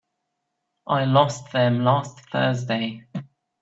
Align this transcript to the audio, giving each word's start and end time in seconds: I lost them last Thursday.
I 0.87 1.05
lost 1.05 1.51
them 1.51 1.83
last 1.83 2.21
Thursday. 2.31 3.05